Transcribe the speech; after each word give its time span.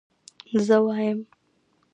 زه 0.65 0.77
وايم 0.85 1.19